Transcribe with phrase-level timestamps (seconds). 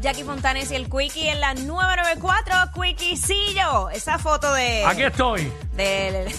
[0.00, 3.90] Jackie Fontanes y el Quickie en la 994, Quickiecillo.
[3.90, 4.84] Esa foto de...
[4.84, 5.52] Aquí estoy.
[5.74, 6.34] de-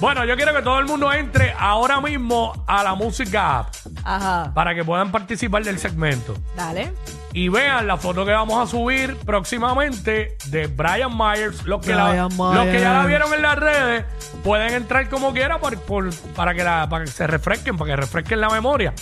[0.00, 3.74] Bueno, yo quiero que todo el mundo entre ahora mismo a la música app
[4.04, 4.52] Ajá.
[4.54, 6.34] para que puedan participar del segmento.
[6.56, 6.92] Dale.
[7.32, 11.64] Y vean la foto que vamos a subir próximamente de Brian Myers.
[11.64, 14.04] Los que, la- Brian los que ya la vieron en las redes
[14.42, 17.96] pueden entrar como quieran por- por- para, que la- para que se refresquen, para que
[17.96, 18.92] refresquen la memoria.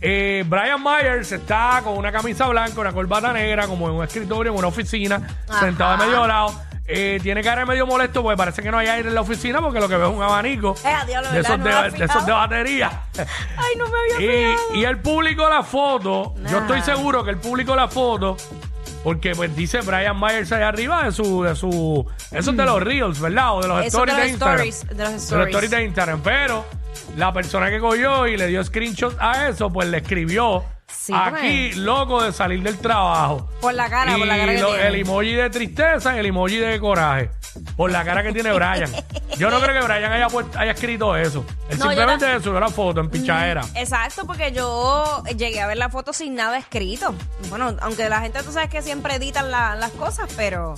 [0.00, 4.52] Eh, Brian Myers está con una camisa blanca, una corbata negra, como en un escritorio,
[4.52, 5.60] en una oficina, Ajá.
[5.60, 6.65] sentado de medio lado.
[6.88, 9.60] Eh, tiene cara de medio molesto porque parece que no hay aire en la oficina
[9.60, 12.32] porque lo que veo es un abanico Eh, de, esos de, de esos de fijado.
[12.36, 13.00] batería.
[13.56, 16.34] Ay, no me había Y, y él publicó la foto.
[16.50, 18.36] Yo estoy seguro que él publicó la foto.
[19.02, 22.04] Porque pues dice Brian Myers allá arriba de su, de su.
[22.32, 23.54] Eso es de los Reels, ¿verdad?
[23.56, 24.66] O de los Eso stories de de, los Instagram.
[24.66, 26.20] stories, de los De los stories de Instagram.
[26.22, 26.64] Pero
[27.16, 31.72] la persona que cogió y le dio screenshot a eso, pues le escribió Sí, aquí,
[31.72, 33.48] loco de salir del trabajo.
[33.60, 34.86] Por la cara, y por la cara que lo- tiene.
[34.88, 37.30] el emoji de tristeza y el emoji de coraje.
[37.76, 38.90] Por la cara que tiene Brian.
[39.38, 41.44] Yo no creo que Brian haya, puesto- haya escrito eso.
[41.68, 43.62] Él No, simplemente subió la foto en pichadera.
[43.74, 47.14] Exacto, porque yo llegué a ver la foto sin nada escrito.
[47.48, 50.74] Bueno, aunque la gente, tú sabes que siempre editan la- las cosas, pero...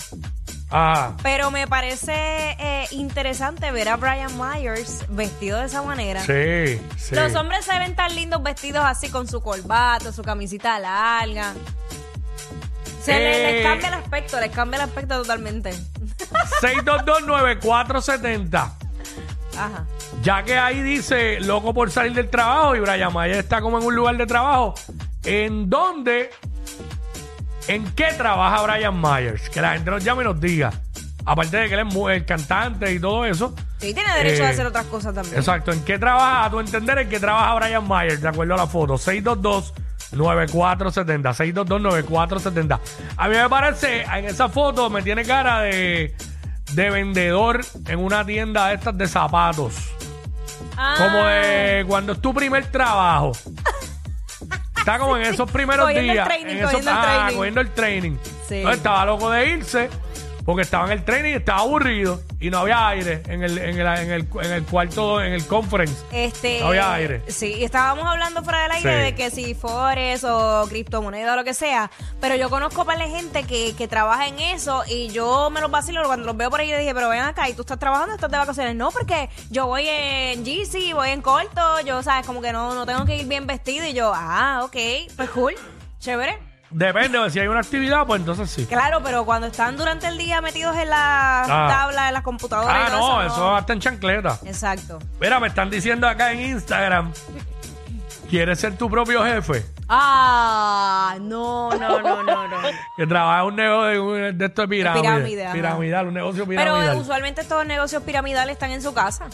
[0.71, 1.13] Ah.
[1.23, 2.13] Pero me parece
[2.59, 6.21] eh, interesante ver a Brian Myers vestido de esa manera.
[6.21, 7.15] Sí, sí.
[7.15, 11.53] Los hombres se ven tan lindos vestidos así con su corbata, su camisita larga.
[13.03, 13.53] Se le- Eh.
[13.53, 15.71] les cambia el aspecto, les cambia el aspecto totalmente.
[16.61, 18.73] 6229470.
[19.57, 19.85] Ajá.
[20.21, 23.85] Ya que ahí dice loco por salir del trabajo y Brian Mayer está como en
[23.85, 24.73] un lugar de trabajo.
[25.23, 26.29] ¿En dónde?
[27.69, 29.49] ¿En qué trabaja Brian Myers?
[29.49, 30.71] Que la gente nos llame y nos diga.
[31.25, 33.53] Aparte de que él es mu- el cantante y todo eso.
[33.79, 35.37] Sí, tiene derecho Eh, a hacer otras cosas también.
[35.37, 35.71] Exacto.
[35.71, 36.45] ¿En qué trabaja?
[36.45, 38.21] A tu entender, ¿en qué trabaja Brian Myers?
[38.21, 38.97] De acuerdo a la foto.
[38.97, 41.33] 622-9470.
[41.33, 42.79] 622-9470.
[43.17, 46.15] A mí me parece, en esa foto me tiene cara de,
[46.73, 49.75] de vendedor en una tienda de estas de zapatos.
[50.77, 53.33] Ah, Como de cuando es tu primer trabajo.
[54.89, 56.27] Está como en esos primeros Cogiendo el días.
[56.27, 57.37] training, en esos- cogiendo el ah, training.
[57.37, 58.17] cogiendo el training.
[58.47, 58.55] Sí.
[58.55, 59.89] Entonces, estaba loco de irse
[60.49, 63.77] porque estaba en el training y estaba aburrido y no había aire en el, en
[63.79, 66.03] el, en el, en el cuarto, en el conference.
[66.11, 67.21] Este, No había aire.
[67.27, 69.03] Sí, y estábamos hablando fuera del aire Sí.
[69.03, 73.07] de que si Forex o criptomoneda o lo que sea, pero yo conozco para la
[73.07, 76.61] gente que, que trabaja en eso y yo me los vacilo cuando los veo por
[76.61, 78.75] ahí y dije, pero ven acá y tú estás trabajando, estás de vacaciones.
[78.75, 82.87] No, porque yo voy en GC, voy en corto, yo, sabes, como que no, no
[82.87, 84.75] tengo que ir bien vestido y yo, ah, ok,
[85.15, 85.53] pues cool,
[85.99, 86.48] chévere.
[86.71, 88.65] Depende de si hay una actividad, pues entonces sí.
[88.67, 91.67] Claro, pero cuando están durante el día metidos en la Ah.
[91.67, 94.39] tabla, en las computadoras Ah, y todo no, eso, eso hasta en chancleta.
[94.45, 94.99] Exacto.
[95.19, 97.11] Mira, me están diciendo acá en Instagram.
[98.29, 99.65] ¿Quieres ser tu propio jefe?
[99.87, 102.57] Ah, no, no, no, no, no.
[102.95, 105.01] Que trabaja en un negocio de, de esto de pirámide.
[105.01, 105.53] pirámide, ajá.
[105.55, 106.95] piramidal, un negocio Pero piramidal.
[106.97, 109.25] eh, usualmente estos negocios piramidales están en su casa.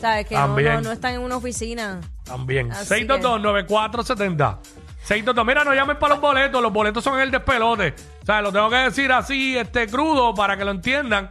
[0.00, 0.28] ¿Sabes?
[0.28, 0.74] Que no, También.
[0.74, 2.00] no, no están en una oficina.
[2.22, 2.70] También.
[2.70, 4.58] Así 622-9470.
[5.08, 5.46] 622.
[5.46, 6.60] Mira, no llamen para los boletos.
[6.60, 7.94] Los boletos son el despelote.
[8.22, 11.30] O sea, lo tengo que decir así, este crudo, para que lo entiendan.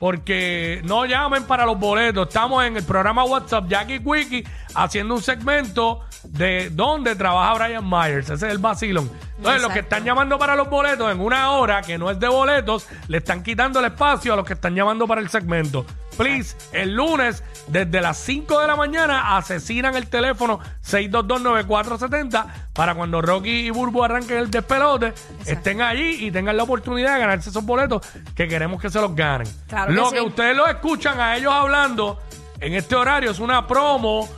[0.00, 2.26] Porque no llamen para los boletos.
[2.26, 4.44] Estamos en el programa WhatsApp Jackie Quickie
[4.74, 8.28] haciendo un segmento de dónde trabaja Brian Myers.
[8.28, 9.08] Ese es el vacilón.
[9.36, 12.26] Entonces, los que están llamando para los boletos en una hora que no es de
[12.26, 15.86] boletos, le están quitando el espacio a los que están llamando para el segmento.
[16.16, 23.22] Please, el lunes, desde las 5 de la mañana, asesinan el teléfono 6229470 para cuando
[23.22, 25.14] Rocky y Burbu arranquen el despelote,
[25.46, 28.02] estén allí y tengan la oportunidad de ganarse esos boletos
[28.34, 29.48] que queremos que se los ganen.
[29.68, 30.14] Claro que Lo sí.
[30.16, 32.18] que ustedes lo escuchan a ellos hablando
[32.60, 34.28] en este horario es una promo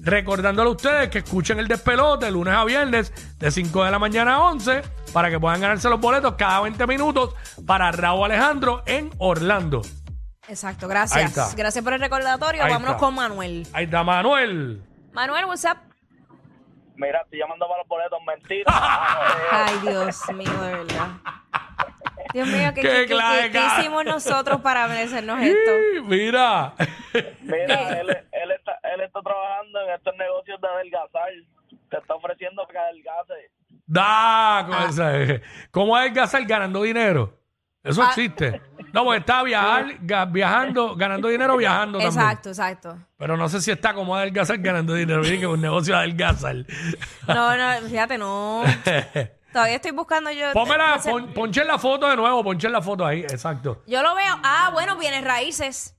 [0.00, 4.36] recordándole a ustedes que escuchen el despelote lunes a viernes de 5 de la mañana
[4.36, 4.82] a 11
[5.12, 7.34] para que puedan ganarse los boletos cada 20 minutos
[7.66, 9.82] para Raúl Alejandro en Orlando.
[10.48, 11.30] Exacto, Ahí gracias.
[11.36, 11.56] está.
[11.56, 12.62] Gracias por el recordatorio.
[12.62, 13.00] Ahí Vámonos está.
[13.06, 13.66] con Manuel.
[13.72, 14.82] Ahí está Manuel.
[15.12, 15.78] Manuel, what's up?
[16.96, 18.72] Mira, estoy llamando para los boletos, mentira.
[19.50, 21.08] Ay, Dios mío, de verdad.
[22.32, 23.80] Dios mío, ¿qué, Qué qué- qué- clase, qué- qué cara.
[23.80, 25.70] hicimos nosotros para merecernos esto?
[25.94, 26.74] Sí, Mira.
[27.42, 31.28] Mira, él, él, está, él está trabajando en estos negocios de adelgazar.
[31.90, 33.50] Te está ofreciendo que adelgace.
[33.86, 34.66] Da, Ah.
[34.66, 35.40] con esa-
[35.70, 37.38] ¿Cómo adelgazar ganando dinero?
[37.84, 38.06] Eso Ah.
[38.08, 38.60] existe.
[38.96, 42.18] No, porque está viajar, ga- viajando, ganando dinero viajando también.
[42.18, 42.98] Exacto, exacto.
[43.18, 45.20] Pero no sé si está como adelgazar ganando dinero.
[45.20, 46.56] Miren que es un negocio de adelgazar.
[47.28, 48.62] No, no, fíjate, no.
[49.52, 50.52] Todavía estoy buscando yo.
[50.52, 53.82] Pónmela, ese- pon, ponchen la foto de nuevo, ponchen la foto ahí, exacto.
[53.86, 54.34] Yo lo veo.
[54.42, 55.92] Ah, bueno, bienes raíces.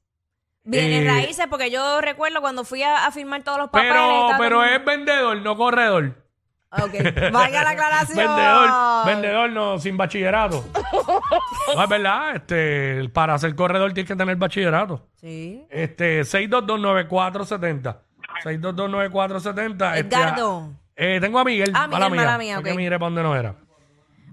[0.64, 3.94] Bienes Eh, raíces, porque yo recuerdo cuando fui a, a firmar todos los papeles.
[3.94, 6.27] Pero, estaba pero el es vendedor, no corredor.
[6.70, 6.94] Ok,
[7.32, 8.18] vaya la aclaración.
[8.18, 10.66] vendedor, vendedor no, sin bachillerato.
[11.76, 15.08] no, es verdad, este, para ser corredor tienes que tener bachillerato.
[15.16, 15.66] Sí.
[15.70, 17.98] Este, 6229470.
[18.44, 19.96] 6229470.
[19.98, 20.74] Este, Edgardo.
[20.96, 21.72] eh, tengo a Miguel.
[21.74, 22.78] Ah, Miguel, mala mía, Fue que ok.
[22.78, 23.56] mire para dónde no era.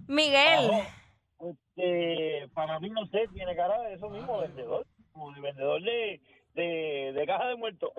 [0.08, 0.70] Miguel.
[1.40, 4.84] Este, para mí, no sé, tiene cara de eso mismo, vendedor.
[5.12, 6.20] Como de vendedor de,
[6.54, 7.90] de, de caja de muertos.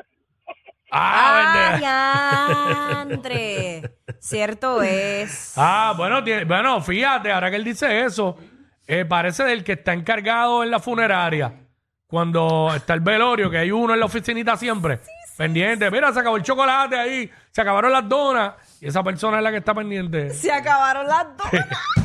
[0.91, 1.77] Ah.
[1.83, 3.97] ¡Ah, diantre!
[4.19, 5.53] Cierto es.
[5.57, 8.37] Ah, bueno, tiene- bueno, fíjate, ahora que él dice eso,
[8.87, 11.53] eh, parece del que está encargado en la funeraria.
[12.07, 14.99] Cuando está el velorio, que hay uno en la oficinita siempre,
[15.37, 15.89] pendiente.
[15.89, 19.51] Mira, se acabó el chocolate ahí, se acabaron las donas, y esa persona es la
[19.51, 20.29] que está pendiente.
[20.29, 21.47] Se acabaron las dos.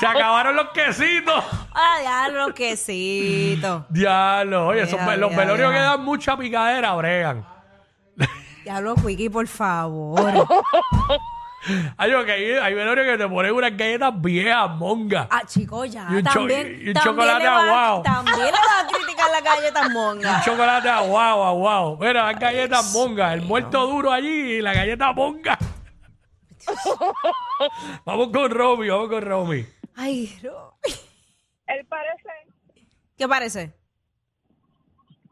[0.00, 1.44] Se acabaron los quesitos.
[1.74, 3.86] ¡Ah, diablo, quesito!
[3.88, 7.46] Diablo, oye, esos los velorios que dan mucha picadera, bregan.
[8.64, 10.32] Diablo, Quickie, por favor.
[11.96, 15.26] Hay, que hay, hay velorios que te ponen unas galletas viejas, monga.
[15.28, 16.06] Ah, chico, ya.
[16.10, 18.02] Y un cho- también, y un también chocolate le va.
[18.04, 20.42] También le va a criticar la galleta monga.
[20.44, 21.96] Chocolate aguao, aguao.
[21.96, 25.58] Mira, las galletas monga, el muerto duro allí y la galleta monga.
[28.04, 29.66] vamos con Romy, vamos con Romy.
[29.96, 30.74] Ay, no.
[31.66, 32.28] Él parece
[33.16, 33.72] ¿Qué parece?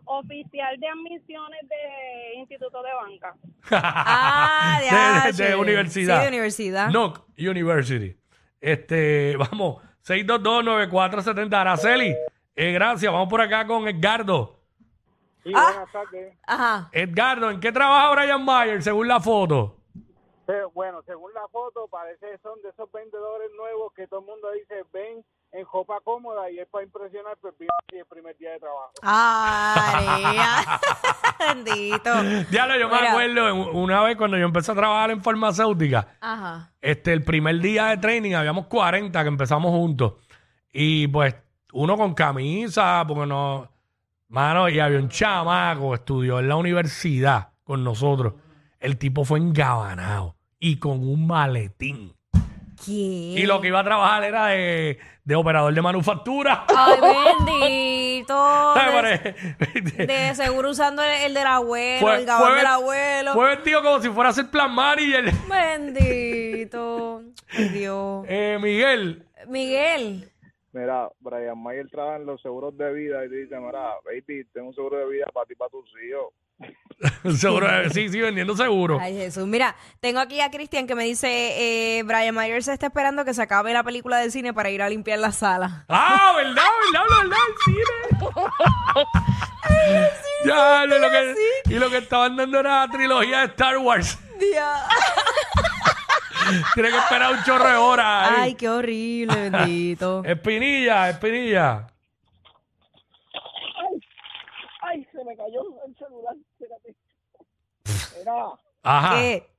[0.06, 3.34] oficial de admisiones de Instituto de Banca.
[3.70, 4.86] Ah, de,
[5.32, 5.56] de, de- de H.
[5.56, 6.16] universidad.
[6.18, 6.88] Sí, de universidad.
[6.90, 8.16] NOC University.
[8.60, 11.54] Este, vamos, 6229470.
[11.54, 12.14] Araceli,
[12.54, 13.10] eh, gracias.
[13.12, 14.60] Vamos por acá con Edgardo.
[15.42, 15.70] Sí, Ah.
[15.72, 16.34] buenas tardes.
[16.46, 16.88] Ajá.
[16.92, 19.80] Edgardo, ¿en qué trabaja Brian Mayer según la foto?
[20.74, 24.48] Bueno, según la foto, parece que son de esos vendedores nuevos que todo el mundo
[24.52, 28.50] dice ven en ropa cómoda y es para impresionar, pues vino aquí el primer día
[28.52, 28.92] de trabajo.
[29.02, 30.80] Ah,
[31.54, 32.10] Bendito.
[32.50, 36.08] Diablo, yo me acuerdo en- una vez cuando yo empecé a trabajar en farmacéutica.
[36.20, 36.72] Ajá.
[36.80, 40.14] este, el primer día de training habíamos 40 que empezamos juntos.
[40.72, 41.34] Y pues
[41.72, 43.70] uno con camisa, porque no.
[44.28, 48.34] Mano, y había un chamaco, estudió en la universidad con nosotros.
[48.84, 52.12] El tipo fue engabanado y con un maletín.
[52.84, 53.38] ¿Quién?
[53.38, 56.66] Y lo que iba a trabajar era de, de operador de manufactura.
[56.68, 56.98] Ay,
[57.48, 58.74] bendito.
[58.74, 63.32] De, de seguro usando el, el del abuelo, Fue- el gabán del abuelo.
[63.32, 65.32] Fue vestido como si fuera a ser plan manager.
[65.48, 67.22] Bendito.
[67.56, 68.26] Ay, Dios.
[68.28, 70.30] Eh, Miguel, Miguel.
[70.74, 74.74] Mira, Brian Mayer trabaja en los seguros de vida y dice, mira, baby, tengo un
[74.74, 76.34] seguro de vida para ti y para tus hijos.
[77.38, 78.98] seguro, sí, sí, vendiendo seguro.
[79.00, 79.46] Ay, Jesús.
[79.46, 83.42] Mira, tengo aquí a Cristian que me dice, eh, Brian Myers está esperando que se
[83.42, 85.84] acabe la película del cine para ir a limpiar la sala.
[85.88, 86.62] Ah, ¿verdad?
[86.92, 87.04] ¿Verdad?
[87.22, 87.38] ¿Verdad?
[87.48, 87.86] El cine.
[90.44, 91.34] ya, lo, lo que,
[91.66, 94.18] y lo que estaban dando era la trilogía de Star Wars.
[96.74, 98.28] Tiene que esperar un chorro de horas.
[98.30, 98.34] ahí.
[98.38, 100.22] Ay, qué horrible, bendito.
[100.26, 101.86] Espinilla, espinilla.
[104.82, 106.94] Ay, se me cayó el celular, espérate.
[108.18, 108.46] Mira,
[108.82, 109.14] Ajá.
[109.16, 109.50] ¿Qué?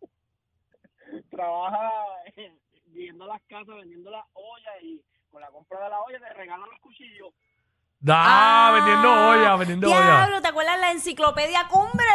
[1.31, 1.91] trabaja
[2.35, 5.01] en- viendo las casas, vendiendo las ollas y
[5.31, 7.33] con la compra de la olla te regalan los cuchillos.
[7.99, 9.97] Da, vendiendo olla, vendiendo olla.
[9.99, 12.05] Ah, Diablo, ¿te acuerdas la enciclopedia Cumbre?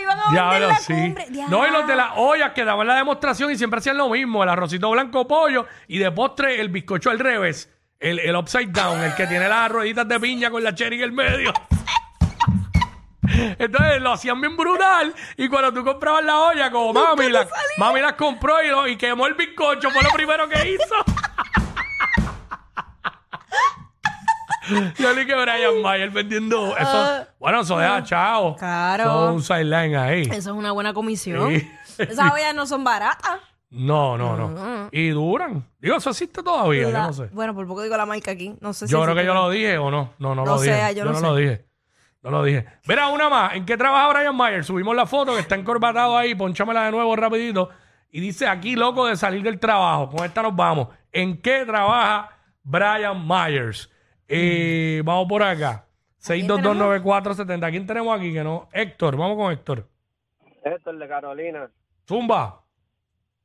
[0.00, 0.92] Iban a vender Diablo, la sí.
[0.94, 1.26] Cumbre.
[1.48, 4.42] No, y los de las ollas que daban la demostración y siempre hacían lo mismo:
[4.42, 7.72] el arrocito blanco pollo y de postre el bizcocho al revés.
[8.00, 11.02] El, el upside down, el que tiene las rueditas de piña con la cherry en
[11.02, 11.52] el medio.
[13.58, 15.14] Entonces lo hacían bien brutal.
[15.36, 18.96] Y cuando tú comprabas la olla, como mami, la, mami las compró y, lo- y
[18.96, 20.94] quemó el bizcocho, fue lo primero que hizo.
[24.98, 27.26] Yo le que Brian Mayer vendiendo eso.
[27.38, 28.56] Bueno, eso deja chao.
[28.56, 29.28] Claro.
[29.30, 30.22] Es un sideline ahí.
[30.22, 31.50] Eso es una buena comisión.
[31.50, 31.70] Sí.
[31.98, 33.40] Esas ollas no son baratas.
[33.70, 34.88] No, no, no.
[34.92, 35.64] Y duran.
[35.78, 37.26] Digo, eso existe todavía, yo no sé.
[37.32, 38.54] Bueno, por poco digo la marca aquí.
[38.60, 39.34] No sé si Yo creo que existe.
[39.36, 40.14] yo lo dije o no.
[40.18, 40.94] No, no No lo sé, dije.
[40.94, 41.40] yo no no lo sé.
[41.42, 41.64] dije.
[42.22, 42.66] No lo dije.
[42.86, 43.54] Mira, una más.
[43.54, 44.64] ¿En qué trabaja Brian Mayer?
[44.64, 46.34] Subimos la foto que está encorbatado ahí.
[46.34, 47.68] Ponchámela de nuevo rapidito.
[48.10, 50.08] Y dice aquí, loco de salir del trabajo.
[50.10, 50.88] Con esta nos vamos.
[51.12, 52.30] ¿En qué trabaja
[52.62, 53.90] Brian Myers?
[54.28, 55.86] Eh, vamos por acá.
[56.22, 57.70] 6229470.
[57.70, 58.32] ¿Quién tenemos aquí?
[58.32, 58.68] Que no.
[58.72, 59.16] Héctor.
[59.16, 59.88] Vamos con Héctor.
[60.62, 61.70] Esto es de Carolina.
[62.06, 62.62] Zumba.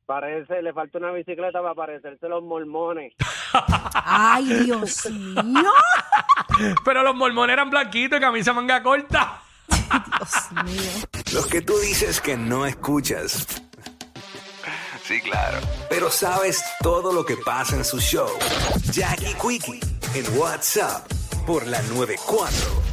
[0.06, 3.14] Parece, le falta una bicicleta para parecerse los mormones.
[3.94, 5.72] Ay, Dios mío.
[6.84, 9.42] Pero los mormones eran blanquitos y camisa manga corta.
[9.70, 10.92] Dios mío.
[11.34, 13.48] Los que tú dices que no escuchas.
[15.04, 15.60] Sí, claro.
[15.90, 18.30] Pero sabes todo lo que pasa en su show.
[18.92, 21.12] Jackie Quickie en WhatsApp
[21.46, 22.93] por la 94.